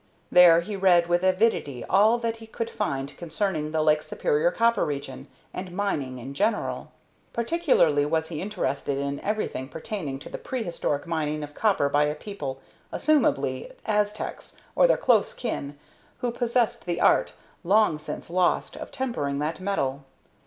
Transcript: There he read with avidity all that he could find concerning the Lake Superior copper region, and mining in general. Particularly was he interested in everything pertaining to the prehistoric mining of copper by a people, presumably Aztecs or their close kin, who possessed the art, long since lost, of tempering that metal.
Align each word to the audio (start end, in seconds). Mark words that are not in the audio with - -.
There 0.31 0.61
he 0.61 0.75
read 0.75 1.05
with 1.05 1.21
avidity 1.21 1.85
all 1.87 2.17
that 2.17 2.37
he 2.37 2.47
could 2.47 2.71
find 2.71 3.15
concerning 3.17 3.71
the 3.71 3.83
Lake 3.83 4.01
Superior 4.01 4.49
copper 4.49 4.83
region, 4.83 5.27
and 5.53 5.71
mining 5.71 6.17
in 6.17 6.33
general. 6.33 6.91
Particularly 7.33 8.03
was 8.07 8.29
he 8.29 8.41
interested 8.41 8.97
in 8.97 9.19
everything 9.19 9.69
pertaining 9.69 10.17
to 10.17 10.27
the 10.27 10.39
prehistoric 10.39 11.05
mining 11.05 11.43
of 11.43 11.53
copper 11.53 11.87
by 11.87 12.05
a 12.05 12.15
people, 12.15 12.59
presumably 12.89 13.71
Aztecs 13.85 14.57
or 14.75 14.87
their 14.87 14.97
close 14.97 15.35
kin, 15.35 15.77
who 16.21 16.31
possessed 16.31 16.85
the 16.87 16.99
art, 16.99 17.33
long 17.63 17.99
since 17.99 18.31
lost, 18.31 18.75
of 18.75 18.91
tempering 18.91 19.37
that 19.37 19.59
metal. 19.59 20.03